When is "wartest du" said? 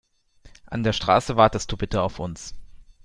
1.37-1.77